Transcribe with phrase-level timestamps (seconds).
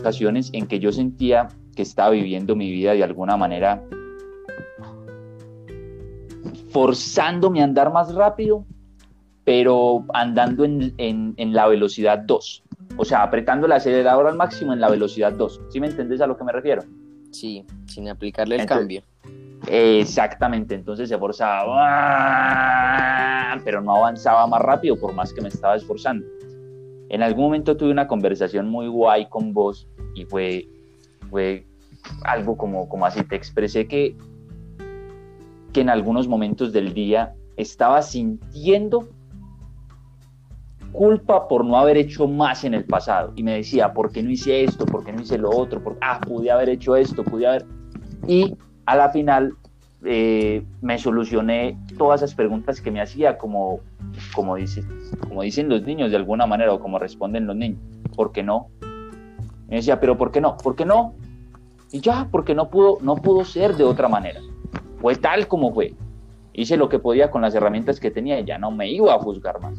[0.00, 3.82] ocasiones en que yo sentía que estaba viviendo mi vida de alguna manera
[6.70, 8.64] forzándome a andar más rápido,
[9.44, 12.62] pero andando en, en, la velocidad 2.
[12.96, 15.60] O sea, apretando el acelerador al máximo en la velocidad 2.
[15.70, 16.82] ¿Sí me entendés a lo que me refiero?
[17.32, 19.02] Sí, sin aplicarle el cambio.
[19.66, 21.76] Exactamente, entonces se forzaba,
[23.64, 26.26] pero no avanzaba más rápido por más que me estaba esforzando.
[27.10, 30.68] En algún momento tuve una conversación muy guay con vos y fue,
[31.28, 31.66] fue
[32.22, 34.16] algo como, como así, te expresé que,
[35.72, 39.08] que en algunos momentos del día estaba sintiendo
[40.92, 43.32] culpa por no haber hecho más en el pasado.
[43.34, 44.86] Y me decía, ¿por qué no hice esto?
[44.86, 45.82] ¿Por qué no hice lo otro?
[45.82, 45.98] ¿Por...
[46.00, 47.66] Ah, pude haber hecho esto, pude haber...
[48.28, 49.52] Y a la final
[50.04, 53.80] eh, me solucioné todas esas preguntas que me hacía, como,
[54.34, 54.82] como, dice,
[55.28, 57.80] como dicen los niños de alguna manera, o como responden los niños.
[58.14, 58.68] ¿Por qué no?
[59.68, 60.56] Me decía, pero ¿por qué no?
[60.56, 61.14] ¿Por qué no?
[61.92, 64.40] Y ya, porque no pudo, no pudo ser de otra manera.
[65.00, 65.94] Fue tal como fue.
[66.52, 69.18] Hice lo que podía con las herramientas que tenía y ya no me iba a
[69.18, 69.78] juzgar más.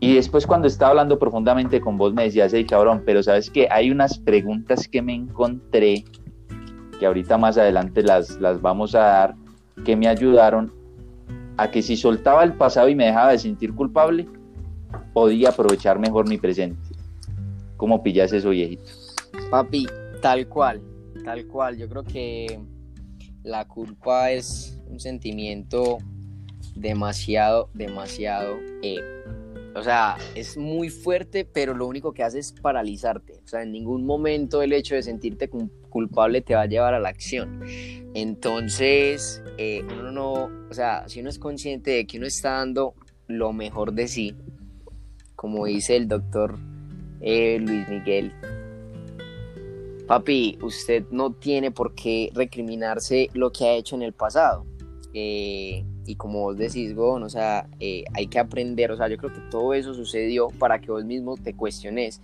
[0.00, 3.68] Y después cuando estaba hablando profundamente con vos me decías, hey cabrón, pero sabes que
[3.70, 6.04] hay unas preguntas que me encontré,
[6.98, 9.34] que ahorita más adelante las, las vamos a dar,
[9.84, 10.72] que me ayudaron
[11.56, 14.26] a que si soltaba el pasado y me dejaba de sentir culpable,
[15.12, 16.80] podía aprovechar mejor mi presente.
[17.76, 18.84] ¿Cómo pillas eso, viejito?
[19.50, 19.86] Papi,
[20.20, 20.80] tal cual,
[21.24, 21.76] tal cual.
[21.76, 22.60] Yo creo que
[23.42, 25.98] la culpa es un sentimiento
[26.74, 28.98] demasiado, demasiado eh,
[29.78, 33.34] o sea, es muy fuerte, pero lo único que hace es paralizarte.
[33.44, 35.48] O sea, en ningún momento el hecho de sentirte
[35.88, 37.62] culpable te va a llevar a la acción.
[38.14, 40.32] Entonces, eh, uno no,
[40.70, 42.94] o sea, si uno es consciente de que uno está dando
[43.26, 44.34] lo mejor de sí,
[45.36, 46.58] como dice el doctor
[47.20, 48.32] eh, Luis Miguel,
[50.06, 54.66] papi, usted no tiene por qué recriminarse lo que ha hecho en el pasado.
[55.12, 59.18] Eh, y como vos decís, Gon, o sea, eh, hay que aprender, o sea, yo
[59.18, 62.22] creo que todo eso sucedió para que vos mismo te cuestiones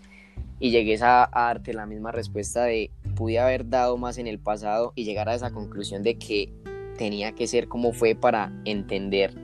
[0.59, 4.95] y llegues a, darte la misma respuesta de pude haber dado más en el pasado
[4.95, 6.51] y llegar a esa conclusión de que
[6.97, 9.35] tenía que ser como fue para entender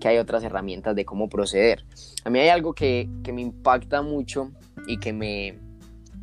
[0.00, 1.84] que hay otras herramientas de cómo proceder.
[2.24, 4.50] A mí hay algo que, que me impacta mucho
[4.86, 5.58] y que me,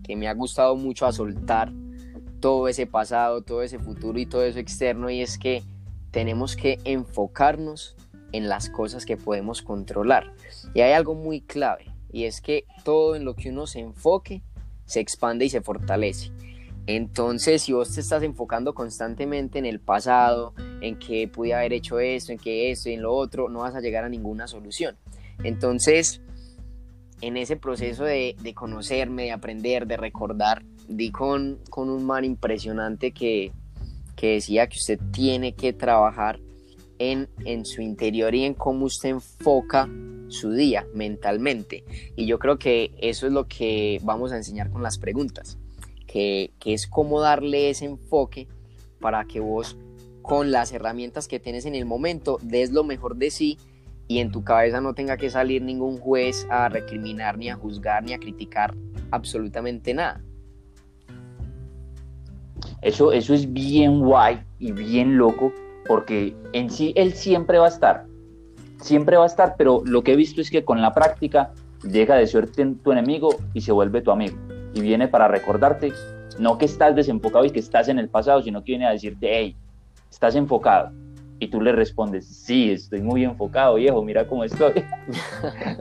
[0.03, 1.71] que me ha gustado mucho a soltar
[2.39, 5.61] todo ese pasado, todo ese futuro y todo eso externo y es que
[6.11, 7.95] tenemos que enfocarnos
[8.31, 10.33] en las cosas que podemos controlar.
[10.73, 14.41] Y hay algo muy clave, y es que todo en lo que uno se enfoque
[14.85, 16.31] se expande y se fortalece.
[16.87, 21.99] Entonces, si vos te estás enfocando constantemente en el pasado, en que pude haber hecho
[21.99, 24.95] esto, en que esto y en lo otro, no vas a llegar a ninguna solución.
[25.43, 26.21] Entonces,
[27.19, 33.11] en ese proceso de, conocerme, de aprender, de recordar, di con, con un man impresionante
[33.11, 33.51] que,
[34.17, 36.41] que decía que usted tiene que trabajar
[36.99, 39.87] en, en su interior y en cómo usted enfoca
[40.27, 41.85] su día mentalmente.
[42.17, 45.57] Y yo creo que eso es lo que vamos a enseñar con las preguntas,
[46.07, 48.47] que, que es cómo darle ese enfoque
[48.99, 49.77] para que vos
[50.23, 53.57] con las herramientas que tienes en el momento des lo mejor de sí
[54.07, 58.03] y en tu cabeza no tenga que salir ningún juez a recriminar, ni a juzgar,
[58.03, 58.73] ni a criticar
[59.11, 60.21] absolutamente nada.
[62.81, 65.51] Eso, eso es bien guay y bien loco,
[65.87, 68.05] porque en sí él siempre va a estar,
[68.81, 71.51] siempre va a estar, pero lo que he visto es que con la práctica
[71.83, 74.37] deja de ser tu enemigo y se vuelve tu amigo.
[74.73, 75.93] Y viene para recordarte,
[76.39, 79.27] no que estás desenfocado y que estás en el pasado, sino que viene a decirte,
[79.31, 79.55] hey,
[80.09, 80.91] estás enfocado.
[81.39, 84.83] Y tú le respondes, sí, estoy muy enfocado, viejo, mira cómo estoy.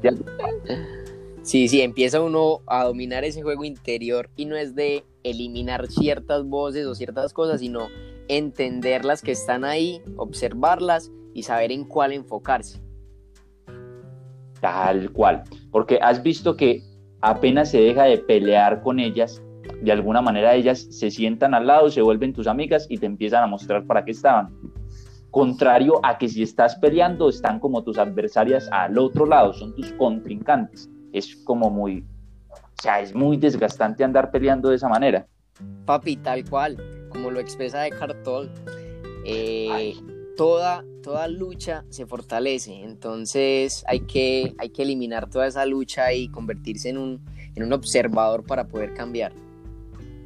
[1.47, 6.45] sí, sí, empieza uno a dominar ese juego interior y no es de eliminar ciertas
[6.45, 7.87] voces o ciertas cosas, sino
[8.29, 12.83] entender las que están ahí, observarlas y saber en cuál enfocarse.
[14.61, 16.83] Tal cual, porque has visto que
[17.21, 19.41] apenas se deja de pelear con ellas,
[19.83, 23.45] de alguna manera ellas se sientan al lado, se vuelven tus amigas y te empiezan
[23.45, 24.53] a mostrar para qué estaban.
[25.31, 29.93] Contrario a que si estás peleando, están como tus adversarias al otro lado, son tus
[29.93, 30.91] contrincantes.
[31.17, 32.05] Es como muy,
[32.51, 35.27] o sea, es muy desgastante andar peleando de esa manera.
[35.87, 36.77] Papi, tal cual,
[37.09, 37.91] como lo expresa de
[38.23, 38.51] Tolle,
[39.25, 39.95] eh,
[40.37, 46.29] toda, toda lucha se fortalece, entonces hay que, hay que eliminar toda esa lucha y
[46.29, 47.25] convertirse en un,
[47.55, 49.33] en un observador para poder cambiar.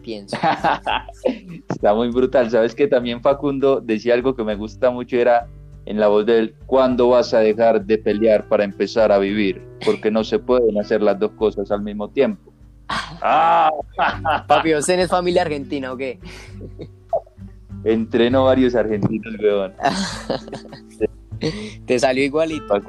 [0.02, 0.36] Pienso.
[1.68, 2.50] Está muy brutal.
[2.50, 5.46] Sabes que también Facundo decía algo que me gusta mucho, era
[5.86, 9.62] en la voz de él, ¿cuándo vas a dejar de pelear para empezar a vivir?
[9.84, 12.52] Porque no se pueden hacer las dos cosas al mismo tiempo.
[13.22, 13.70] Ah.
[14.46, 16.18] Papi, ¿usted es familia argentina o qué?
[17.84, 19.72] Entreno varios argentinos, weón.
[21.86, 22.80] Te salió igualito.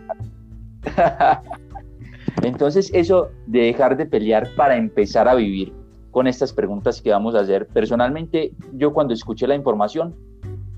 [2.44, 5.74] Entonces, eso de dejar de pelear para empezar a vivir
[6.10, 7.68] con estas preguntas que vamos a hacer.
[7.68, 10.16] Personalmente, yo cuando escuché la información,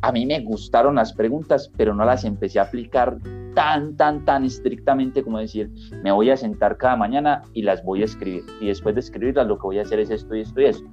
[0.03, 3.17] a mí me gustaron las preguntas, pero no las empecé a aplicar
[3.55, 5.71] tan, tan, tan estrictamente como decir,
[6.03, 8.43] me voy a sentar cada mañana y las voy a escribir.
[8.59, 10.89] Y después de escribirlas, lo que voy a hacer es esto y esto y esto.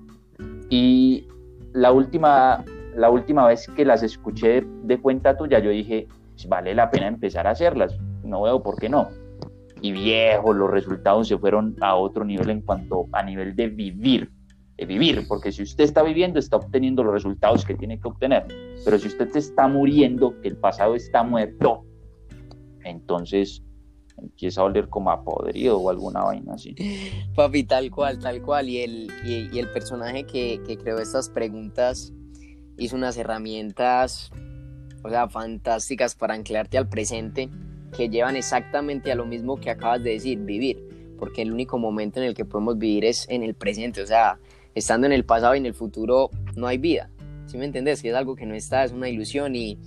[0.68, 1.26] Y
[1.72, 2.64] la última,
[2.94, 7.08] la última vez que las escuché de, cuenta tuya, yo dije, pues, vale la pena
[7.08, 7.98] empezar a hacerlas.
[8.22, 9.08] No veo por qué no.
[9.82, 14.30] Y viejo, los resultados se fueron a otro nivel en cuanto a nivel de vivir
[14.86, 18.46] vivir, porque si usted está viviendo, está obteniendo los resultados que tiene que obtener.
[18.84, 21.84] Pero si usted está muriendo, que el pasado está muerto,
[22.84, 23.62] entonces
[24.16, 26.74] empieza a oler como a podrido o alguna vaina así.
[27.34, 28.68] Papi, tal cual, tal cual.
[28.68, 32.12] Y el, y, el personaje que, que, creó estas preguntas
[32.76, 34.30] hizo unas herramientas,
[35.02, 37.48] o sea, fantásticas para anclarte al presente,
[37.96, 40.86] que llevan exactamente a lo mismo que acabas de decir, vivir.
[41.18, 44.02] Porque el único momento en el que podemos vivir es en el presente.
[44.02, 44.38] O sea,
[44.74, 47.10] estando en el pasado y en el futuro no hay vida.
[47.46, 48.02] ¿Sí me entendés?
[48.02, 49.78] Que es algo que no está, es una ilusión y,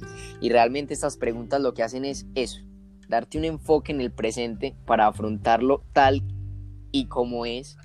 [0.42, 2.60] y realmente estas preguntas lo que hacen es eso,
[3.08, 6.22] darte un enfoque en el presente para afrontarlo tal
[6.92, 7.78] y como es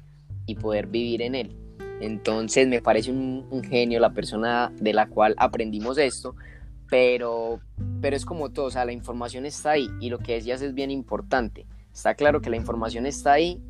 [0.46, 1.56] y poder vivir en él.
[2.00, 6.36] Entonces me parece un, genio la persona de la cual aprendimos esto,
[6.88, 7.60] pero,
[8.00, 10.74] pero es como todo, o sea, la información está ahí y lo que decías es
[10.74, 11.66] bien importante.
[11.92, 13.60] Está claro que la información está ahí,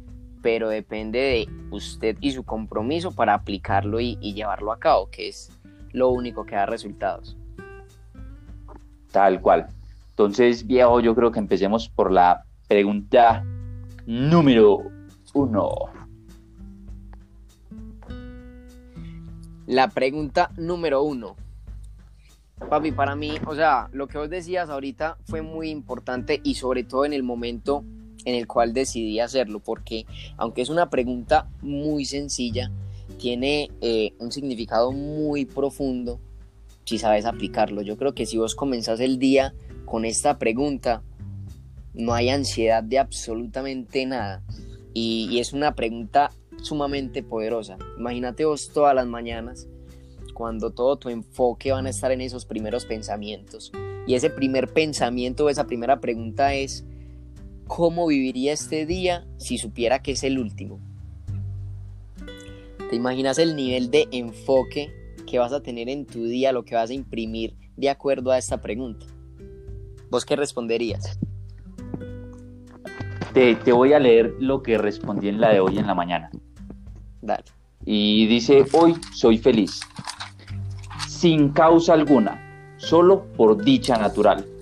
[0.42, 5.50] pero depende de usted y su compromiso para aplicarlo y, llevarlo a cabo, que es
[5.92, 7.36] lo único que da resultados.
[9.10, 9.68] Tal cual.
[10.10, 13.44] Entonces, viejo, yo creo que empecemos por la pregunta
[14.06, 14.82] número
[15.34, 15.70] uno.
[19.66, 21.36] La pregunta número uno.
[22.68, 26.84] Papi, para mí, o sea, lo que vos decías ahorita fue muy importante y sobre
[26.84, 27.84] todo en el momento
[28.24, 30.06] en el cual decidí hacerlo, porque
[30.36, 32.70] aunque es una pregunta muy sencilla,
[33.18, 36.20] tiene eh, un significado muy profundo
[36.84, 37.82] si sabes aplicarlo.
[37.82, 39.54] Yo creo que si vos comenzás el día
[39.84, 41.02] con esta pregunta,
[41.92, 44.42] no hay ansiedad de absolutamente nada.
[44.94, 46.30] Y, y es una pregunta
[46.62, 47.76] sumamente poderosa.
[47.98, 49.68] Imagínate vos todas las mañanas
[50.32, 53.72] cuando todo tu enfoque van a estar en esos primeros pensamientos.
[54.06, 56.84] Y ese primer pensamiento, esa primera pregunta es,
[57.68, 60.80] ¿Cómo viviría este día si supiera que es el último?
[62.88, 64.90] ¿Te imaginas el nivel de enfoque
[65.26, 68.38] que vas a tener en tu día, lo que vas a imprimir de acuerdo a
[68.38, 69.04] esta pregunta?
[70.10, 71.20] ¿Vos qué responderías?
[73.34, 76.30] Te, voy a leer lo que respondí en la de hoy en la mañana.
[77.20, 77.44] Dale.
[77.84, 79.80] Y dice, hoy soy feliz,
[81.06, 84.57] sin causa alguna, solo por dicha natural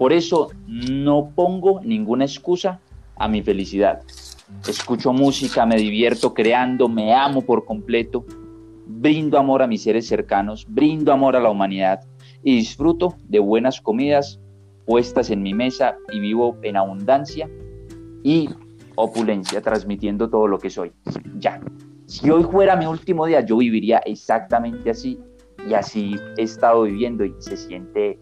[0.00, 2.80] por eso no pongo ninguna excusa
[3.16, 4.00] a mi felicidad.
[4.66, 8.24] Escucho música, me divierto creando, me amo por completo,
[8.86, 12.00] brindo amor a mis seres cercanos, brindo amor a la humanidad
[12.42, 14.40] y disfruto de buenas comidas
[14.86, 17.50] puestas en mi mesa y vivo en abundancia
[18.22, 18.48] y
[18.94, 20.92] opulencia, transmitiendo todo lo que soy.
[21.36, 21.60] Ya.
[22.06, 25.18] Si hoy fuera mi último día, yo viviría exactamente así
[25.68, 28.18] y así he estado viviendo y se siente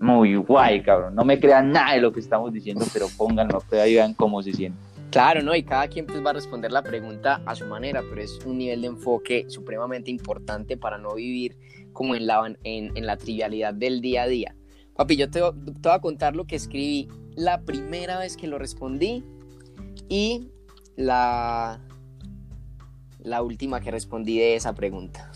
[0.00, 1.14] muy guay, cabrón.
[1.14, 4.52] No me crean nada de lo que estamos diciendo, pero pónganlo ahí vean cómo se
[4.52, 4.78] siente.
[5.10, 5.54] Claro, ¿no?
[5.54, 8.58] Y cada quien pues va a responder la pregunta a su manera, pero es un
[8.58, 11.56] nivel de enfoque supremamente importante para no vivir
[11.92, 14.54] como en la, en, la trivialidad del día a día.
[14.96, 18.58] Papi, yo te, te voy a contar lo que escribí la primera vez que lo
[18.58, 19.24] respondí
[20.08, 20.48] y
[20.96, 21.80] la,
[23.18, 25.30] la última que respondí de esa pregunta.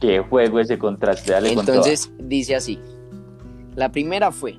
[0.00, 1.32] ¿Qué juego ese contraste?
[1.32, 2.78] Dale Entonces dice así.
[3.74, 4.58] La primera fue,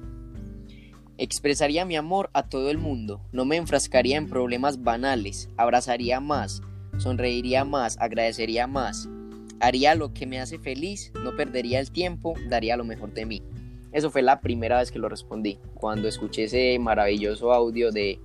[1.19, 6.63] expresaría mi amor a todo el mundo, no me enfrascaría en problemas banales, abrazaría más,
[6.97, 9.07] sonreiría más, agradecería más,
[9.59, 13.43] haría lo que me hace feliz, no perdería el tiempo, daría lo mejor de mí.
[13.91, 18.19] Eso fue la primera vez que lo respondí, cuando escuché ese maravilloso audio de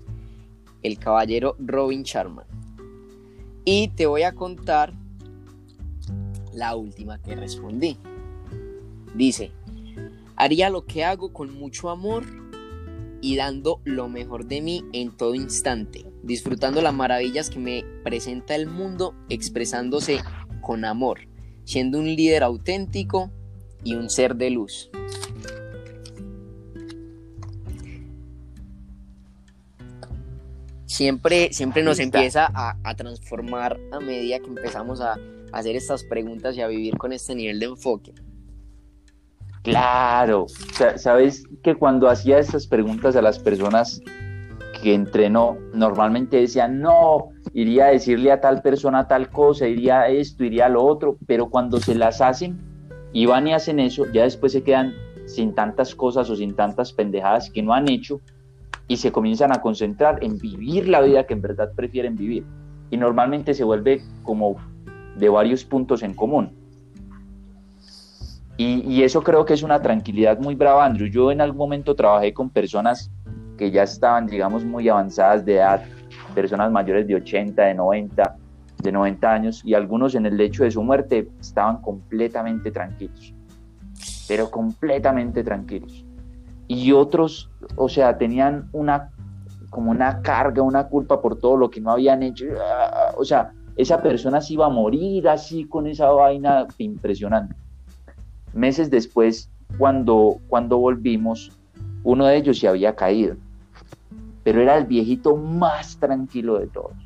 [0.82, 2.46] el caballero Robin Sharman.
[3.66, 4.94] Y te voy a contar
[6.54, 7.98] la última que respondí.
[9.14, 9.52] Dice,
[10.38, 12.24] Haría lo que hago con mucho amor
[13.20, 18.54] y dando lo mejor de mí en todo instante, disfrutando las maravillas que me presenta
[18.54, 20.20] el mundo, expresándose
[20.60, 21.20] con amor,
[21.64, 23.32] siendo un líder auténtico
[23.82, 24.90] y un ser de luz.
[30.98, 35.16] siempre, siempre nos empieza a, transformar a medida que empezamos a,
[35.52, 38.12] hacer estas preguntas y a vivir con este nivel de enfoque.
[39.62, 40.46] Claro,
[40.96, 44.00] sabes que cuando hacía estas preguntas a las personas
[44.82, 50.08] que entrenó, normalmente decían, no, iría a decirle a tal persona tal cosa, iría a
[50.08, 52.58] esto, iría a lo otro, pero cuando se las hacen
[53.12, 54.94] y van y hacen eso, ya después se quedan
[55.26, 58.20] sin tantas cosas o sin tantas pendejadas que no han hecho
[58.86, 62.44] y se comienzan a concentrar en vivir la vida que en verdad prefieren vivir.
[62.90, 64.56] Y normalmente se vuelve como
[65.16, 66.57] de varios puntos en común.
[68.60, 71.08] Y, eso creo que es una tranquilidad muy brava, Andrew.
[71.08, 73.10] Yo en algún momento trabajé con personas
[73.56, 75.84] que ya estaban, digamos, muy avanzadas de edad,
[76.34, 78.36] personas mayores de 80, de 90,
[78.82, 83.32] de 90 años, y algunos en el lecho de su muerte estaban completamente tranquilos,
[84.26, 86.04] pero completamente tranquilos
[86.68, 89.10] y otros, o sea, tenían una
[89.70, 92.46] como una carga, una culpa por todo lo que no habían hecho.
[93.16, 97.54] O sea, esa persona se iba a morir así con esa vaina impresionante.
[98.58, 101.58] Meses después, cuando, cuando volvimos,
[102.02, 103.36] uno de ellos se había caído,
[104.44, 106.96] pero era el viejito más tranquilo de todos.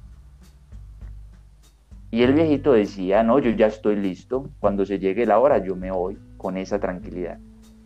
[2.11, 5.77] Y el viejito decía, no, yo ya estoy listo, cuando se llegue la hora yo
[5.77, 7.39] me voy con esa tranquilidad.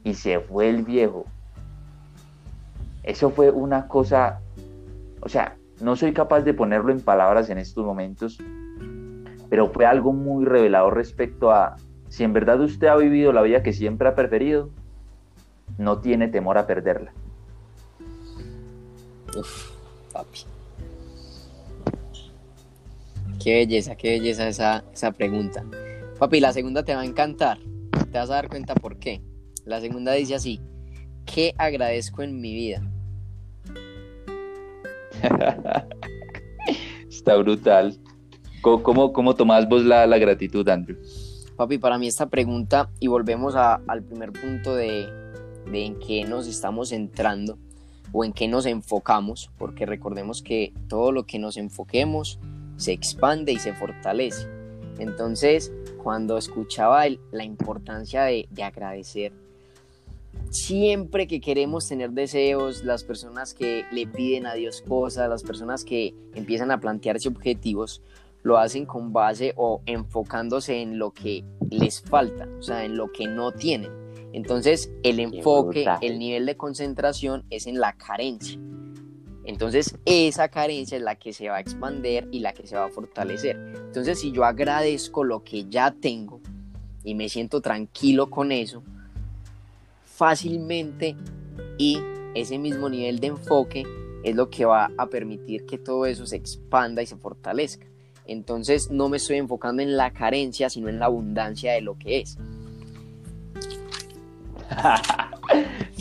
[0.02, 1.26] Y se fue el viejo
[3.06, 4.40] eso fue una cosa,
[5.20, 8.38] o sea, no soy capaz de ponerlo en palabras en estos momentos,
[9.48, 11.76] pero fue algo muy revelador respecto a
[12.08, 14.70] si en verdad usted ha vivido la vida que siempre ha preferido,
[15.78, 17.12] no tiene temor a perderla.
[19.36, 19.70] Uf,
[20.12, 20.40] papi.
[23.42, 25.64] Qué belleza, qué belleza esa, esa pregunta.
[26.18, 27.58] Papi, la segunda te va a encantar.
[28.10, 29.20] Te vas a dar cuenta por qué.
[29.64, 30.60] La segunda dice así,
[31.26, 32.82] ¿qué agradezco en mi vida?
[37.08, 37.98] Está brutal.
[38.62, 40.96] ¿Cómo, cómo, tomás vos la, gratitud, Andrew?
[41.56, 45.08] Papi, para mí esta pregunta, y volvemos al primer punto de,
[45.70, 47.58] de en qué nos estamos centrando
[48.12, 52.38] o en qué nos enfocamos, porque recordemos que todo lo que nos enfoquemos
[52.76, 54.46] se expande y se fortalece.
[54.98, 55.72] Entonces,
[56.02, 59.32] cuando escuchaba la importancia de, de agradecer,
[60.50, 65.84] siempre que queremos tener deseos, las personas que le piden a Dios cosas, las personas
[65.84, 68.02] que empiezan a plantearse objetivos,
[68.42, 73.10] lo hacen con base o enfocándose en lo que les falta, o sea, en lo
[73.10, 73.90] que no tienen.
[74.32, 78.60] Entonces, el enfoque, el nivel de concentración es en la carencia.
[79.44, 82.86] Entonces, esa carencia es la que se va a expandir y la que se va
[82.86, 83.56] a fortalecer.
[83.56, 86.40] Entonces, si yo agradezco lo que ya tengo
[87.04, 88.82] y me siento tranquilo con eso,
[90.04, 91.16] fácilmente
[91.78, 91.98] y
[92.34, 93.84] ese mismo nivel de enfoque
[94.24, 97.85] es lo que va a permitir que todo eso se expanda y se fortalezca.
[98.26, 102.20] Entonces no me estoy enfocando en la carencia, sino en la abundancia de lo que
[102.20, 102.38] es.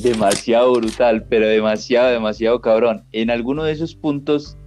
[0.02, 3.04] demasiado brutal, pero demasiado, demasiado cabrón.
[3.12, 4.58] En alguno de esos puntos,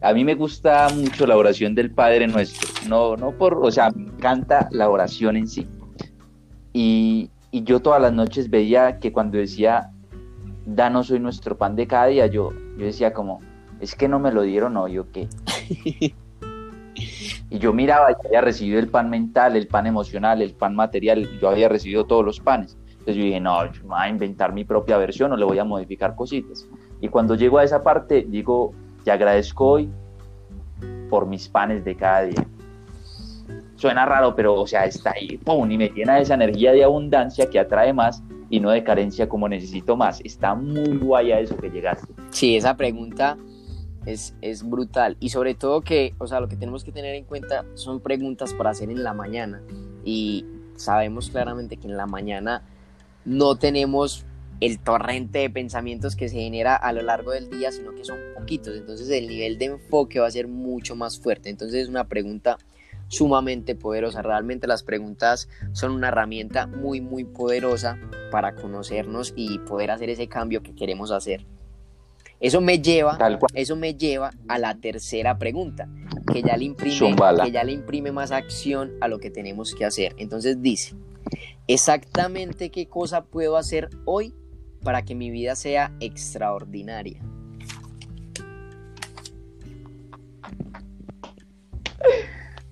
[0.00, 2.68] a mí me gusta mucho la oración del Padre Nuestro.
[2.88, 5.66] No, no por, o sea, me encanta la oración en sí.
[6.72, 9.90] Y, y yo todas las noches veía que cuando decía,
[10.64, 13.40] danos hoy nuestro pan de cada día, yo, yo decía como,
[13.80, 15.28] es que no me lo dieron hoy o qué.
[17.50, 21.28] y yo miraba, y había recibido el pan mental, el pan emocional, el pan material,
[21.40, 22.78] yo había recibido todos los panes.
[22.86, 25.64] Entonces yo dije, no, yo voy a inventar mi propia versión o le voy a
[25.64, 26.66] modificar cositas.
[27.00, 28.72] Y cuando llego a esa parte, digo,
[29.04, 29.90] te agradezco hoy
[31.08, 32.46] por mis panes de cada día
[33.80, 35.70] suena raro, pero o sea, está ahí, ¡pum!
[35.70, 39.48] Y me llena esa energía de abundancia que atrae más y no de carencia como
[39.48, 40.20] necesito más.
[40.22, 42.12] Está muy guay a eso que llegaste.
[42.30, 43.38] Sí, esa pregunta
[44.06, 45.16] es, es brutal.
[45.20, 48.54] Y sobre todo que, o sea, lo que tenemos que tener en cuenta son preguntas
[48.54, 49.62] para hacer en la mañana.
[50.04, 50.44] Y
[50.76, 52.62] sabemos claramente que en la mañana
[53.24, 54.24] no tenemos
[54.60, 58.18] el torrente de pensamientos que se genera a lo largo del día, sino que son
[58.34, 58.76] poquitos.
[58.76, 61.48] Entonces el nivel de enfoque va a ser mucho más fuerte.
[61.48, 62.58] Entonces es una pregunta
[63.08, 64.22] sumamente poderosa.
[64.22, 67.98] Realmente las preguntas son una herramienta muy, muy poderosa
[68.30, 71.46] para conocernos y poder hacer ese cambio que queremos hacer.
[72.40, 73.18] Eso me lleva,
[73.52, 75.88] eso me lleva a la tercera pregunta,
[76.32, 79.84] que ya, le imprime, que ya le imprime más acción a lo que tenemos que
[79.84, 80.14] hacer.
[80.16, 80.94] Entonces dice,
[81.66, 84.32] exactamente qué cosa puedo hacer hoy
[84.82, 87.20] para que mi vida sea extraordinaria.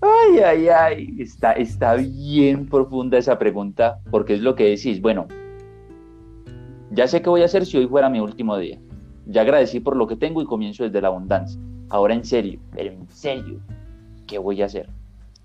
[0.00, 5.28] Ay, ay, ay, está, está bien profunda esa pregunta, porque es lo que decís, bueno,
[6.90, 8.80] ya sé qué voy a hacer si hoy fuera mi último día.
[9.30, 11.60] Ya agradecí por lo que tengo y comienzo desde la abundancia.
[11.90, 13.60] ahora en serio, pero en serio,
[14.26, 14.88] ¿qué voy a hacer?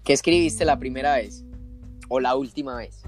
[0.03, 1.45] ¿Qué escribiste la primera vez?
[2.09, 3.03] ¿O la última vez?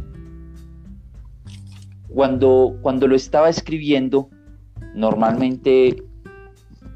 [2.10, 4.30] Cuando, cuando lo estaba escribiendo,
[4.94, 6.04] normalmente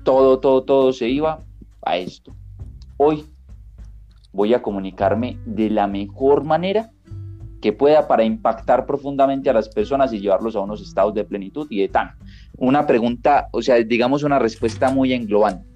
[0.04, 1.44] todo, todo, todo se iba
[1.82, 2.36] a esto.
[2.98, 3.26] Hoy
[4.34, 6.92] voy a comunicarme de la mejor manera
[7.62, 11.68] que pueda para impactar profundamente a las personas y llevarlos a unos estados de plenitud
[11.70, 12.12] y de tan.
[12.58, 15.68] Una pregunta, o sea, digamos una respuesta muy englobante.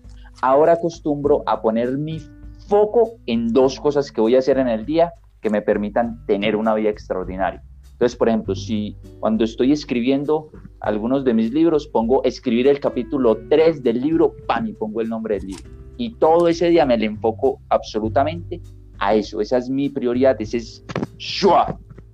[0.41, 2.19] Ahora acostumbro a poner mi
[2.67, 6.55] foco en dos cosas que voy a hacer en el día que me permitan tener
[6.55, 7.63] una vida extraordinaria.
[7.91, 10.49] Entonces, por ejemplo, si cuando estoy escribiendo
[10.79, 15.09] algunos de mis libros, pongo escribir el capítulo 3 del libro, pan, y pongo el
[15.09, 15.63] nombre del libro.
[15.97, 18.61] Y todo ese día me le enfoco absolutamente
[18.99, 19.39] a eso.
[19.39, 20.83] Esa es mi prioridad, ese es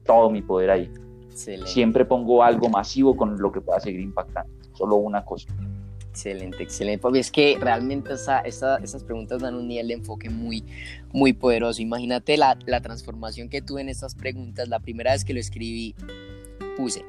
[0.06, 0.92] todo mi poder ahí.
[1.66, 5.48] Siempre pongo algo masivo con lo que pueda seguir impactando, solo una cosa.
[6.10, 7.02] Excelente, excelente.
[7.02, 10.64] Porque es que realmente esa, esas preguntas dan un nivel de enfoque muy,
[11.14, 11.82] muy poderoso.
[11.82, 14.68] Imagínate la, la transformación que tuve en estas preguntas.
[14.68, 15.96] La primera vez que lo escribí,
[16.76, 17.06] puse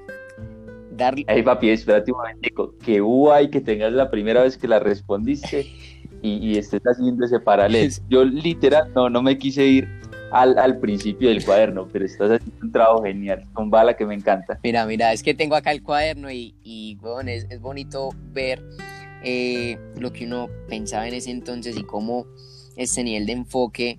[0.96, 1.24] darle.
[1.26, 2.74] Hey, papi, espérate un momentico.
[2.84, 5.66] Que guay que tengas la primera vez que la respondiste
[6.22, 7.92] y, y estés haciendo ese paralelo.
[8.08, 9.99] Yo literal no, no me quise ir
[10.32, 14.14] al, al, principio del cuaderno, pero estás haciendo un trabajo genial, con bala que me
[14.14, 14.58] encanta.
[14.62, 18.62] Mira, mira, es que tengo acá el cuaderno y, y bueno, es, bonito ver
[19.22, 22.26] eh, lo que uno pensaba en ese entonces y cómo
[22.76, 23.98] este nivel de enfoque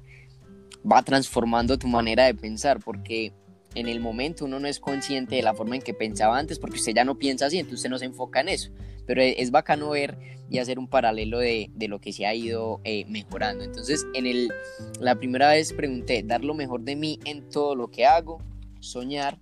[0.89, 3.33] va transformando tu manera de pensar, porque
[3.75, 6.77] en el momento uno no es consciente de la forma en que pensaba antes, porque
[6.77, 8.71] usted ya no piensa así, entonces usted no se enfoca en eso.
[9.05, 10.17] Pero es bacano ver
[10.49, 13.63] y hacer un paralelo de, de lo que se ha ido eh, mejorando.
[13.63, 14.51] Entonces, en el,
[14.99, 18.41] la primera vez pregunté, dar lo mejor de mí en todo lo que hago,
[18.81, 19.39] soñar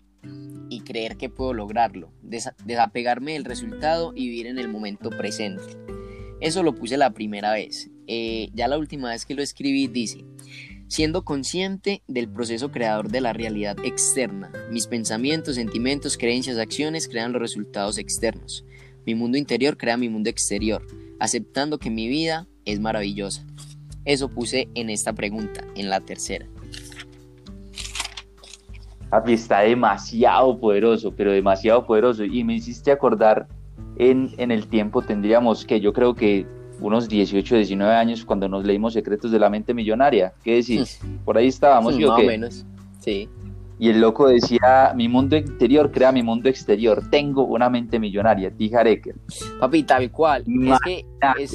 [0.70, 5.64] y creer que puedo lograrlo, desapegarme del resultado y vivir en el momento presente.
[6.42, 7.90] Eso lo puse la primera vez.
[8.08, 10.26] Eh, ya la última vez que lo escribí dice,
[10.90, 14.52] siendo consciente del proceso creador de la realidad externa.
[14.72, 18.66] Mis pensamientos, sentimientos, creencias, acciones crean los resultados externos.
[19.06, 20.86] Mi mundo interior crea mi mundo exterior,
[21.20, 23.46] aceptando que mi vida es maravillosa.
[24.04, 26.48] Eso puse en esta pregunta, en la tercera.
[29.12, 32.24] Papi, está demasiado poderoso, pero demasiado poderoso.
[32.24, 33.48] Y me hiciste acordar
[33.98, 36.48] en, en el tiempo, tendríamos que yo creo que
[36.82, 40.34] unos 18, 19 años cuando nos leímos Secretos de la Mente Millonaria.
[40.44, 41.00] ¿Qué decís?
[41.26, 42.66] Por ahí estábamos, ¿yo Más o menos,
[43.00, 43.30] sí.
[43.82, 47.02] Y el loco decía, mi mundo interior crea mi mundo exterior.
[47.10, 49.16] Tengo una mente millonaria, Tijareker.
[49.58, 50.44] Papi, tal cual.
[50.66, 51.06] Es que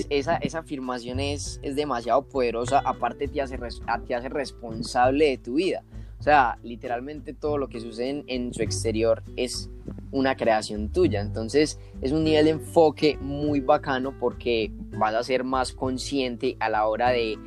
[0.09, 2.81] esa, esa afirmación es, es demasiado poderosa.
[2.83, 3.59] Aparte te hace,
[4.07, 5.83] te hace responsable de tu vida.
[6.25, 9.69] Sea, literalmente todo lo que sucede en, su exterior es
[10.11, 11.21] una creación tuya.
[11.21, 16.71] Entonces es un nivel de enfoque muy bacano porque vas a ser más consciente a
[16.71, 17.39] la hora de,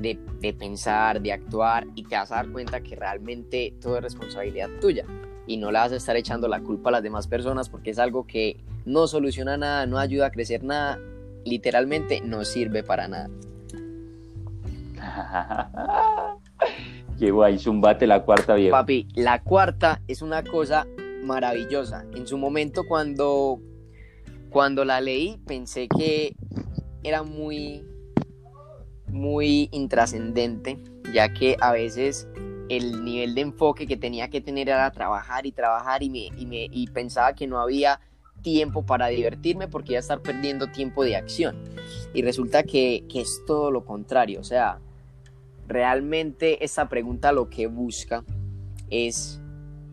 [0.00, 4.02] de, de, pensar, de actuar y te vas a dar cuenta que realmente todo es
[4.02, 5.04] responsabilidad tuya
[5.46, 8.00] y no le vas a estar echando la culpa a las demás personas porque es
[8.00, 10.98] algo que no soluciona nada, no ayuda a crecer nada,
[11.44, 13.30] literalmente no sirve para nada.
[17.18, 18.72] Qué guay, zumbate la cuarta vieja.
[18.72, 20.86] Papi, la cuarta es una cosa
[21.22, 22.04] maravillosa.
[22.14, 23.60] En su momento cuando,
[24.50, 26.36] cuando la leí pensé que
[27.02, 27.84] era muy,
[29.08, 30.78] muy intrascendente,
[31.14, 32.28] ya que a veces
[32.68, 36.46] el nivel de enfoque que tenía que tener era trabajar y trabajar y, me, y,
[36.46, 38.00] me, y pensaba que no había
[38.42, 41.56] tiempo para divertirme porque iba a estar perdiendo tiempo de acción.
[42.12, 44.80] Y resulta que, que es todo lo contrario, o sea,
[45.66, 48.24] realmente esta pregunta lo que busca
[48.90, 49.40] es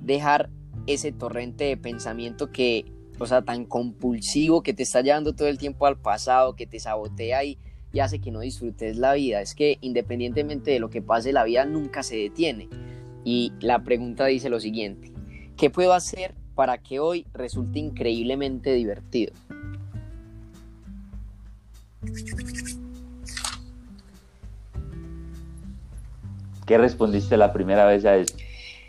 [0.01, 0.49] dejar
[0.87, 2.85] ese torrente de pensamiento que,
[3.19, 6.79] o sea, tan compulsivo que te está llevando todo el tiempo al pasado, que te
[6.79, 7.57] sabotea y,
[7.91, 9.41] y hace que no disfrutes la vida.
[9.41, 12.69] Es que independientemente de lo que pase, la vida nunca se detiene.
[13.23, 15.13] Y la pregunta dice lo siguiente,
[15.55, 19.33] ¿qué puedo hacer para que hoy resulte increíblemente divertido?
[26.65, 28.35] ¿Qué respondiste la primera vez a eso?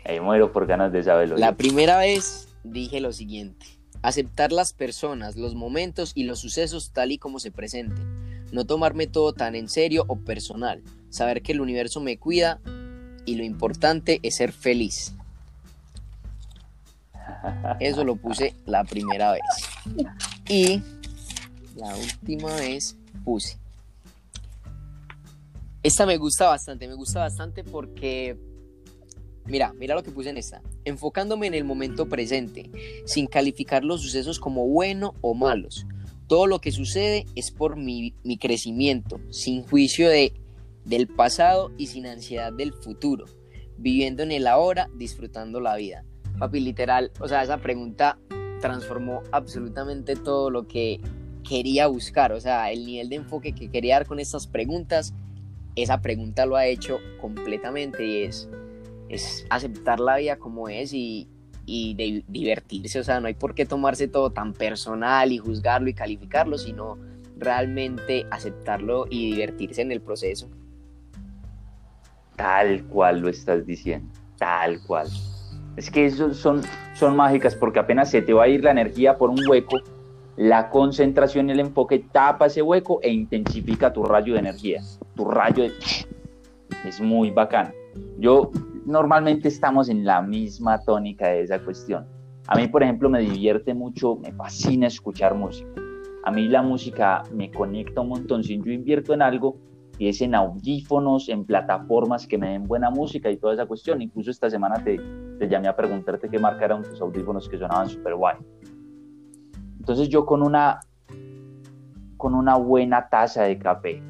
[0.05, 1.37] Ahí muero por ganas de saberlo.
[1.37, 3.65] La primera vez dije lo siguiente.
[4.01, 8.45] Aceptar las personas, los momentos y los sucesos tal y como se presenten.
[8.51, 10.83] No tomarme todo tan en serio o personal.
[11.09, 12.59] Saber que el universo me cuida
[13.25, 15.15] y lo importante es ser feliz.
[17.79, 19.41] Eso lo puse la primera vez.
[20.47, 20.81] Y
[21.75, 23.57] la última vez puse
[25.85, 28.35] esta me gusta bastante, me gusta bastante porque,
[29.45, 30.63] mira, mira lo que puse en esta.
[30.83, 32.71] Enfocándome en el momento presente,
[33.05, 35.85] sin calificar los sucesos como bueno o malos.
[36.25, 40.33] Todo lo que sucede es por mi, mi crecimiento, sin juicio de,
[40.85, 43.25] del pasado y sin ansiedad del futuro,
[43.77, 46.03] viviendo en el ahora, disfrutando la vida.
[46.39, 48.17] Papi, literal, o sea, esa pregunta
[48.59, 50.99] transformó absolutamente todo lo que
[51.47, 55.13] quería buscar, o sea, el nivel de enfoque que quería dar con estas preguntas,
[55.75, 58.49] esa pregunta lo ha hecho completamente y es,
[59.09, 61.27] es aceptar la vida como es y,
[61.65, 65.93] y divertirse, o sea, no hay por qué tomarse todo tan personal y juzgarlo y
[65.93, 66.97] calificarlo, sino
[67.37, 70.49] realmente aceptarlo y divertirse en el proceso.
[72.35, 75.07] Tal cual lo estás diciendo, tal cual.
[75.75, 76.61] Es que eso son,
[76.93, 79.77] son mágicas porque apenas se te va a ir la energía por un hueco,
[80.37, 84.81] la concentración y el enfoque tapa ese hueco e intensifica tu rayo de energía.
[85.15, 85.73] Tu rayo de...
[86.85, 87.73] Es muy bacán.
[88.19, 88.51] Yo
[88.85, 92.05] normalmente estamos en la misma tónica de esa cuestión.
[92.47, 95.69] A mí, por ejemplo, me divierte mucho, me fascina escuchar música.
[96.23, 98.43] A mí la música me conecta un montón.
[98.43, 99.57] Si yo invierto en algo,
[99.97, 104.01] y es en audífonos, en plataformas que me den buena música y toda esa cuestión.
[104.01, 104.99] Incluso esta semana te,
[105.39, 108.35] te llamé a preguntarte qué marca eran tus audífonos que sonaban súper guay.
[109.79, 110.79] Entonces yo con una,
[112.17, 114.01] con una buena taza de café,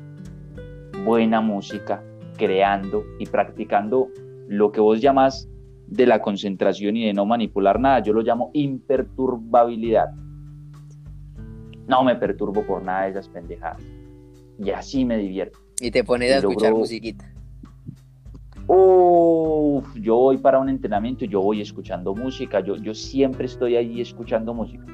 [1.06, 2.04] buena música,
[2.36, 4.10] creando y practicando
[4.48, 5.48] lo que vos llamas
[5.88, 10.10] de la concentración y de no manipular nada, yo lo llamo imperturbabilidad.
[11.88, 13.82] No me perturbo por nada de esas pendejadas.
[14.58, 15.60] Y así me divierto.
[15.80, 17.32] Y te pones a escuchar musiquita.
[18.68, 22.62] Uf, yo voy para un entrenamiento y yo voy escuchando música.
[22.62, 24.86] Yo, yo siempre estoy ahí escuchando música.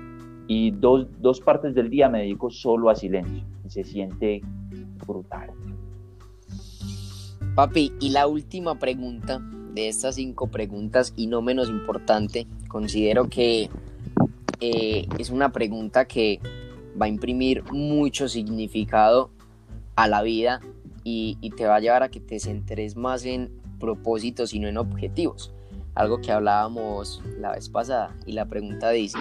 [0.48, 3.46] Y dos, dos partes del día me dedico solo a silencio.
[3.66, 4.42] Y se siente
[5.08, 5.52] brutal.
[7.62, 9.40] Papi, y la última pregunta
[9.76, 13.70] de estas cinco preguntas, y no menos importante, considero que
[14.62, 16.40] eh, es una pregunta que
[17.00, 19.30] va a imprimir mucho significado
[19.96, 20.60] a la vida
[21.04, 24.78] y, te va a llevar a que te centres más en propósitos y no en
[24.78, 25.54] objetivos.
[25.94, 29.20] Algo que hablábamos la vez pasada y la pregunta dice,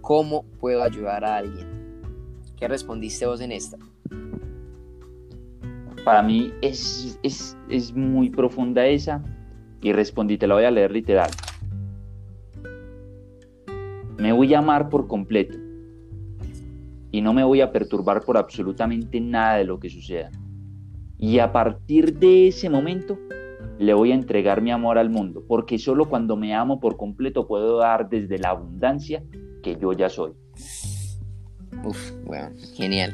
[0.00, 1.68] ¿cómo puedo ayudar a alguien?
[2.56, 3.78] ¿Qué respondiste vos en esta?
[6.04, 9.22] Para mí es, es, es muy profunda esa
[9.80, 11.30] y respondí, te la voy a leer literal.
[14.18, 15.58] Me voy a amar por completo
[17.10, 20.30] y no me voy a perturbar por absolutamente nada de lo que suceda.
[21.18, 23.18] Y a partir de ese momento
[23.78, 27.46] le voy a entregar mi amor al mundo, porque solo cuando me amo por completo
[27.46, 29.22] puedo dar desde la abundancia
[29.62, 30.32] que yo ya soy.
[31.84, 33.12] Uf, bueno, genial.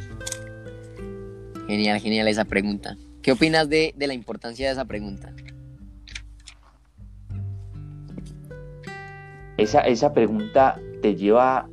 [1.69, 2.97] Genial, genial esa pregunta.
[3.23, 5.33] ¿Qué opinas de, de la importancia de esa pregunta?
[9.59, 11.69] Esa, esa pregunta te lleva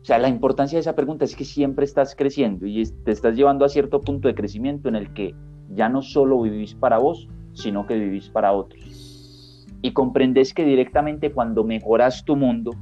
[0.00, 3.36] o sea, la importancia de esa pregunta es que siempre estás creciendo y te estás
[3.36, 5.34] llevando a cierto punto de crecimiento en el que
[5.74, 9.66] ya no solo vivís para vos, sino que vivís para otros.
[9.82, 12.72] Y comprendes que directamente cuando mejoras tu mundo,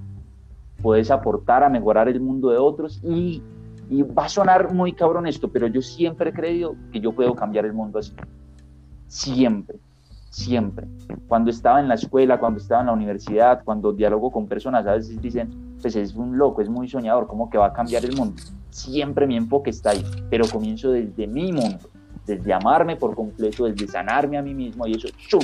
[0.80, 3.42] puedes aportar a mejorar el mundo de otros y,
[3.90, 7.34] y va a sonar muy cabrón esto, pero yo siempre he creído que yo puedo
[7.34, 8.12] cambiar el mundo así.
[9.06, 9.78] Siempre
[10.30, 10.86] siempre.
[11.26, 14.92] Cuando estaba en la escuela, cuando estaba en la universidad, cuando dialogo con personas, a
[14.92, 18.16] veces dicen, pues es un loco, es muy soñador, ¿cómo que va a cambiar el
[18.16, 18.40] mundo?
[18.70, 21.90] Siempre mi enfoque está ahí, pero comienzo desde mi mundo,
[22.26, 25.42] desde amarme por completo, desde sanarme a mí mismo y eso, ¡chum!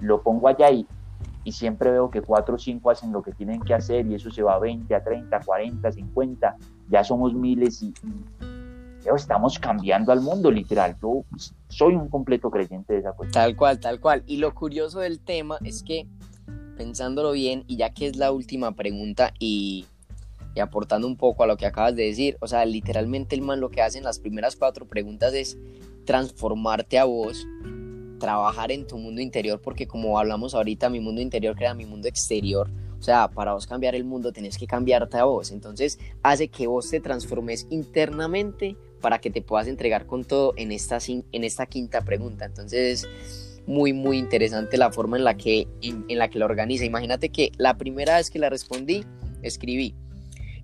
[0.00, 0.86] Lo pongo allá ahí
[1.44, 4.30] y siempre veo que cuatro o cinco hacen lo que tienen que hacer y eso
[4.30, 6.56] se va a 20, a 30, 40, 50,
[6.90, 7.94] ya somos miles y
[9.16, 10.96] estamos cambiando al mundo, literal.
[11.00, 11.24] Yo
[11.68, 13.30] soy un completo creyente de esa cosa.
[13.30, 14.22] Tal cual, tal cual.
[14.26, 16.06] Y lo curioso del tema es que,
[16.76, 19.86] pensándolo bien, y ya que es la última pregunta y,
[20.54, 23.60] y aportando un poco a lo que acabas de decir, o sea, literalmente el man
[23.60, 25.58] lo que hace en las primeras cuatro preguntas es
[26.04, 27.46] transformarte a vos,
[28.18, 32.08] trabajar en tu mundo interior, porque como hablamos ahorita, mi mundo interior crea mi mundo
[32.08, 32.70] exterior.
[33.00, 35.50] O sea, para vos cambiar el mundo tenés que cambiarte a vos.
[35.52, 40.70] Entonces hace que vos te transformes internamente para que te puedas entregar con todo en
[40.70, 40.98] esta,
[41.66, 42.44] quinta pregunta.
[42.44, 43.08] Entonces,
[43.66, 46.84] muy, muy interesante la forma en la, que, en, la que la organiza.
[46.84, 49.06] Imagínate que la primera vez que la respondí,
[49.40, 49.94] escribí,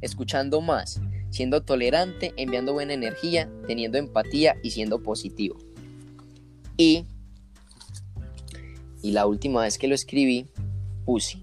[0.02, 5.56] escuchando más, siendo tolerante, enviando buena energía, teniendo empatía y siendo positivo.
[6.76, 7.06] Y,
[9.00, 10.50] y la última vez que lo escribí,
[11.06, 11.38] puse,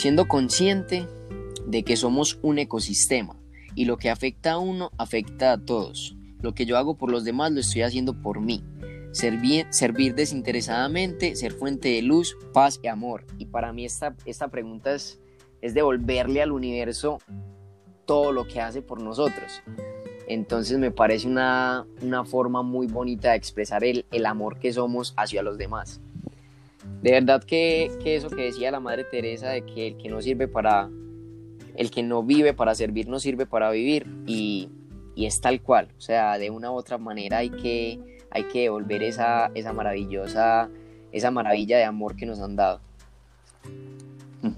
[0.00, 1.06] siendo consciente
[1.66, 3.36] de que somos un ecosistema
[3.74, 6.16] y lo que afecta a uno afecta a todos.
[6.40, 8.64] Lo que yo hago por los demás lo estoy haciendo por mí.
[9.12, 13.26] Servir, servir desinteresadamente, ser fuente de luz, paz y amor.
[13.36, 15.20] Y para mí esta, esta pregunta es,
[15.60, 17.18] es devolverle al universo
[18.06, 19.62] todo lo que hace por nosotros.
[20.26, 21.84] Entonces me parece una,
[22.24, 26.00] forma muy bonita de expresar el, amor que somos hacia los demás.
[27.02, 30.48] De verdad que, eso que decía la Madre Teresa de que el que no sirve
[30.48, 30.90] para,
[31.76, 34.68] el que no vive para servir no sirve para vivir y,
[35.16, 39.02] es tal cual, o sea, de una u otra manera hay que, hay que devolver
[39.02, 40.70] esa, esa maravillosa,
[41.12, 42.80] esa maravilla de amor que nos han dado.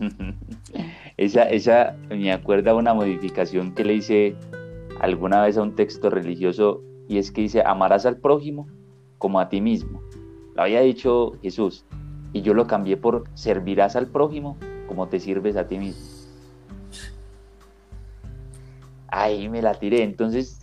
[1.17, 4.37] esa, esa me acuerda una modificación que le hice
[5.01, 8.69] alguna vez a un texto religioso y es que dice, amarás al prójimo
[9.19, 10.01] como a ti mismo.
[10.55, 11.85] Lo había dicho Jesús
[12.33, 14.57] y yo lo cambié por servirás al prójimo
[14.89, 16.03] como te sirves a ti mismo.
[19.09, 20.61] Ahí me la tiré, entonces,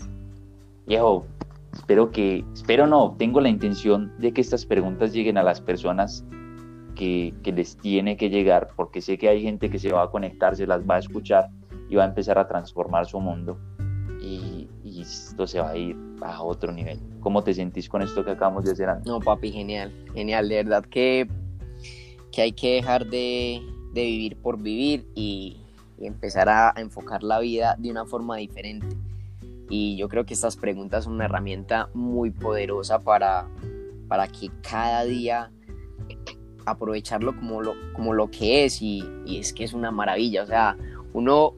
[0.87, 1.25] viejo,
[1.73, 6.25] espero que, espero no, tengo la intención de que estas preguntas lleguen a las personas
[6.95, 10.09] que, que les tiene que llegar, porque sé que hay gente que se va a
[10.09, 11.49] conectar, se las va a escuchar
[11.89, 13.57] y va a empezar a transformar su mundo
[14.21, 14.67] y,
[14.99, 16.99] esto se va a ir a otro nivel.
[17.21, 19.07] ¿Cómo te sentís con esto que acabamos de hacer antes?
[19.07, 21.29] No, papi, genial, genial, de verdad que,
[22.31, 23.61] que hay que dejar de,
[23.93, 25.57] de vivir por vivir y,
[26.01, 28.87] empezar a, enfocar la vida de una forma diferente.
[29.69, 33.49] Y yo creo que estas preguntas son una herramienta muy poderosa para,
[34.07, 35.51] para que cada día
[36.65, 40.43] aprovecharlo como lo, como lo que es y, y es que es una maravilla.
[40.43, 40.77] O sea,
[41.11, 41.53] uno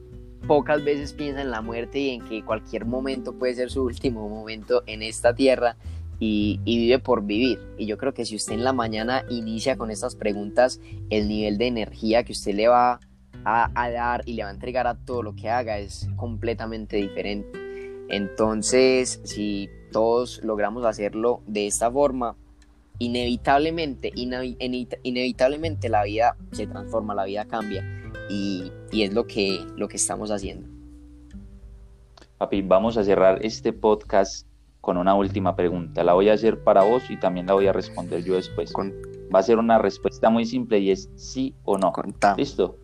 [0.48, 4.28] pocas veces piensa en la muerte y en que cualquier momento puede ser su último
[4.28, 5.76] momento en esta tierra
[6.24, 7.58] y, vive por vivir.
[7.76, 10.80] Y yo creo que si usted en la mañana inicia con estas preguntas,
[11.10, 13.00] el nivel de energía que usted le va
[13.44, 17.58] a, dar y le va a entregar a todo lo que haga es completamente diferente.
[18.08, 22.36] Entonces, si todos logramos hacerlo de esta forma,
[23.00, 27.84] inevitablemente, inevitablemente la vida se transforma, la vida cambia
[28.30, 30.68] y, es lo que, lo que estamos haciendo.
[32.38, 34.46] Papi, vamos a cerrar este podcast
[34.82, 36.02] con una última pregunta.
[36.02, 38.74] La voy a hacer para vos y también la voy a responder yo después.
[39.34, 41.92] Va a ser una respuesta muy simple y es sí o no.
[42.36, 42.76] ¿Listo?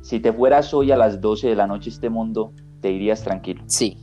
[0.00, 3.64] Si te fueras hoy a las 12 de la noche este mundo, ¿te irías tranquilo?
[3.66, 3.98] Sí.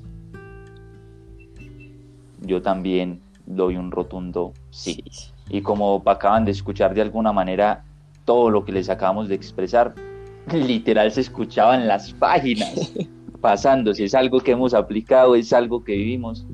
[2.42, 5.02] Yo también doy un rotundo sí.
[5.10, 5.32] sí.
[5.50, 7.86] Y como acaban de escuchar de alguna manera
[8.26, 9.96] todo lo que les acabamos de expresar,
[10.52, 12.94] literal se escuchaba en las páginas
[13.40, 14.04] pasándose.
[14.04, 16.46] Es algo que hemos aplicado, es algo que vivimos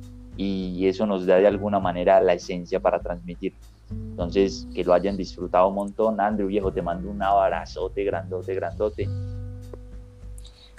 [0.41, 3.53] y eso nos da de alguna manera la esencia para transmitir.
[3.91, 6.19] Entonces, que lo hayan disfrutado un montón.
[6.19, 9.09] Andrew, viejo, te mando un abrazote, grandote, grandote.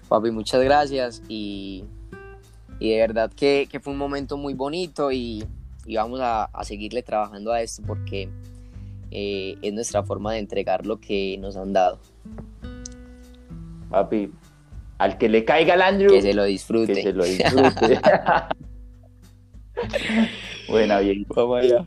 [0.08, 1.84] Papi, muchas gracias y,
[2.78, 5.44] y de verdad que, que, fue un momento muy bonito y,
[5.86, 8.28] y vamos a, a, seguirle trabajando a esto porque
[9.10, 11.98] eh, es nuestra forma de entregar lo que nos han dado.
[13.88, 14.30] Papi,
[14.98, 16.10] al que le caiga el Andrew.
[16.10, 16.94] Que se lo disfrute.
[16.94, 18.00] Que se lo disfrute.
[20.68, 21.26] Buena, bien.
[21.34, 21.86] Vamos allá.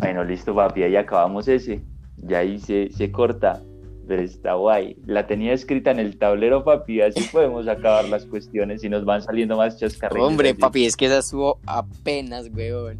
[0.00, 1.82] Bueno, listo, papi, ahí acabamos ese.
[2.16, 3.62] Ya ahí se, corta.
[4.06, 4.96] Pero está guay.
[5.06, 7.02] La tenía escrita en el tablero, papi.
[7.02, 10.28] Así podemos acabar las cuestiones y nos van saliendo más chascarrillos.
[10.28, 12.96] Hombre, papi, es que esa estuvo apenas, weón.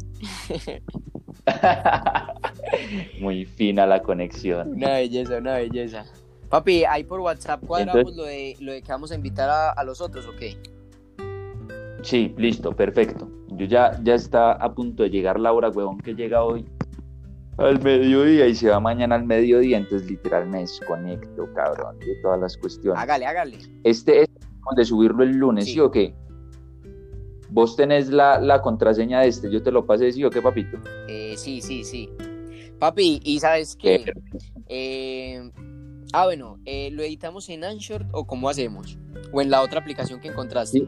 [3.19, 4.73] Muy fina la conexión.
[4.75, 6.05] Una belleza, una belleza.
[6.49, 9.99] Papi, ahí por WhatsApp cuadramos lo, de, lo de que vamos a invitar a, los
[10.01, 10.41] otros, ¿ok?
[12.03, 13.29] Sí, listo, perfecto.
[13.49, 16.65] Yo ya, ya está a punto de llegar la hora, huevón, que llega hoy
[17.57, 22.39] al mediodía y se va mañana al mediodía, entonces literal me desconecto, cabrón, de todas
[22.39, 23.01] las cuestiones.
[23.01, 23.57] Hágale, hágale.
[23.83, 24.29] Este es
[24.75, 26.15] de subirlo el lunes, ¿sí, o qué?
[27.49, 30.77] Vos tenés la, la, contraseña de este, yo te lo pasé, ¿sí o qué, papito?
[31.07, 32.09] Eh, sí, sí, sí.
[32.79, 34.11] Papi, ¿y sabes qué?
[34.67, 35.51] Eh,
[36.15, 38.99] Ah, bueno, eh, ¿lo editamos en Anchor o cómo hacemos?
[39.31, 40.87] ¿O en la otra aplicación que encontraste?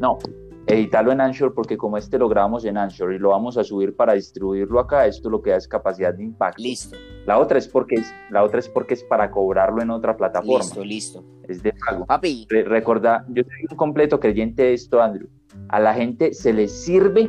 [0.00, 0.18] No,
[0.66, 3.94] editarlo en Anchor porque como este lo grabamos en Anchor y lo vamos a subir
[3.94, 6.62] para distribuirlo acá, esto lo que da es capacidad de impacto.
[6.62, 6.96] Listo.
[7.26, 10.64] La otra es porque es, la otra es porque es para cobrarlo en otra plataforma.
[10.64, 11.24] Listo, listo.
[11.48, 12.06] Es de pago.
[12.06, 12.46] Papi.
[12.48, 15.28] recuerda, yo soy un completo creyente de esto, Andrew.
[15.68, 17.28] A la gente se le sirve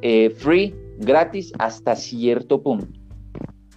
[0.00, 2.86] eh, free, gratis, hasta cierto punto.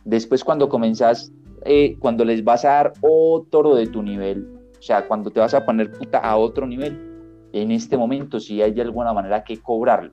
[0.05, 1.31] Después cuando comenzás
[1.65, 5.53] eh, cuando les vas a dar otro de tu nivel, o sea, cuando te vas
[5.55, 7.14] a poner puta a otro nivel,
[7.61, 10.11] en este momento sí hay de alguna manera que cobrarlo.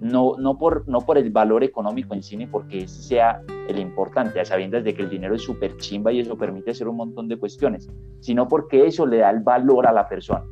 [0.00, 4.40] No, no, por, no por el valor económico en cine, porque ese sea el importante,
[4.40, 7.28] a sabiendas de que el dinero es súper chimba y eso permite hacer un montón
[7.28, 10.42] de cuestiones, sino porque eso le da el valor a la persona.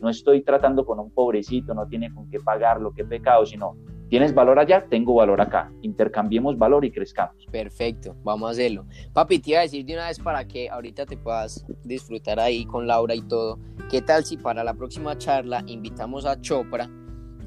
[0.00, 3.76] No estoy tratando con un pobrecito, no tiene con qué pagar lo que pecado, sino
[4.08, 5.70] Tienes valor allá, tengo valor acá.
[5.82, 7.46] Intercambiemos valor y crezcamos.
[7.50, 8.86] Perfecto, vamos a hacerlo.
[9.12, 12.64] Papi, te iba a decir de una vez para que ahorita te puedas disfrutar ahí
[12.64, 13.58] con Laura y todo.
[13.90, 16.88] ¿Qué tal si para la próxima charla invitamos a Chopra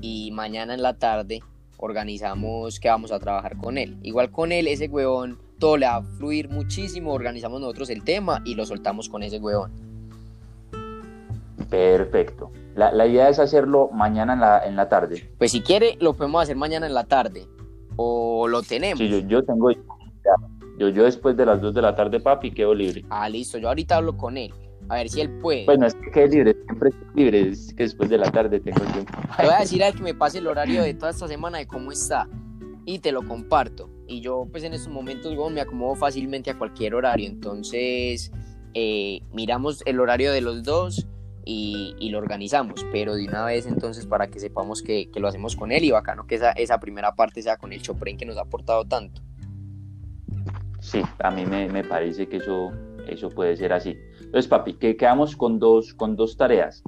[0.02, 1.40] y mañana en la tarde
[1.78, 3.98] organizamos que vamos a trabajar con él?
[4.04, 8.44] Igual con él, ese huevón, todo le va a fluir muchísimo, organizamos nosotros el tema
[8.46, 9.72] y lo soltamos con ese huevón.
[11.72, 12.52] Perfecto.
[12.76, 15.30] La, la, idea es hacerlo mañana en la, en la tarde.
[15.38, 17.48] Pues si quiere, lo podemos hacer mañana en la tarde.
[17.98, 19.00] O lo tenemos.
[19.00, 19.72] Sí, yo, yo tengo.
[20.78, 23.06] Yo, yo después de las 2 de la tarde, papi, quedo libre.
[23.10, 23.58] Ah, listo.
[23.58, 24.54] Yo ahorita hablo con él.
[24.90, 25.66] A ver si él puede.
[25.66, 27.50] Pues no es que quede libre, siempre estoy libre.
[27.50, 29.12] Es que después de la tarde tengo tiempo.
[29.38, 31.68] Le voy a decir a que me pase el horario de toda esta semana de
[31.68, 32.28] cómo está.
[32.86, 33.90] Y te lo comparto.
[34.08, 37.28] Y yo, pues en estos momentos, bueno, me acomodo fácilmente a cualquier horario.
[37.28, 38.32] Entonces,
[38.74, 41.08] eh, miramos el horario de los dos
[41.46, 45.72] y, lo organizamos, pero de una vez entonces para que sepamos que, lo hacemos con
[45.72, 48.42] él y bacano que esa, esa primera parte sea con el Chopren que nos ha
[48.42, 49.22] aportado tanto.
[50.82, 52.72] Sí, a mí me, parece que eso,
[53.08, 53.98] eso puede ser así.
[54.20, 56.84] Entonces, papi, que quedamos con dos, con dos tareas.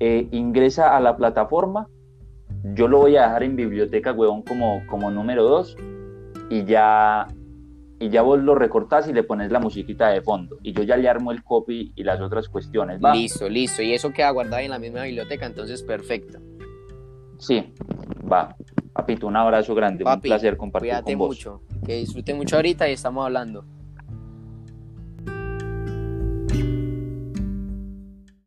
[0.00, 1.88] Eh, ingresa a la plataforma,
[2.74, 5.76] yo lo voy a dejar en biblioteca, huevón, como, como número dos,
[6.50, 7.28] y ya
[8.00, 10.58] y ya vos lo recortás y le pones la musiquita de fondo.
[10.62, 13.00] Y yo ya le armo el copy y las otras cuestiones.
[13.12, 13.82] Listo, listo.
[13.82, 16.38] Y eso queda guardado en la misma biblioteca, entonces perfecto.
[17.38, 17.72] Sí,
[18.30, 18.56] va.
[18.92, 20.04] Papito, un abrazo grande.
[20.04, 21.28] un placer compartir con vos.
[21.28, 21.62] mucho.
[21.84, 23.64] Que disfruten mucho ahorita y estamos hablando.